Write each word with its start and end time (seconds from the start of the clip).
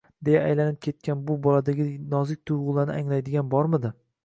deya 0.27 0.37
aylanib 0.45 0.79
ketgan 0.85 1.21
bu 1.27 1.35
boladagi 1.49 1.85
nozik 2.15 2.43
tuyg'ularni 2.51 2.99
anglaydigan 3.03 3.55
bormidi? 3.55 3.97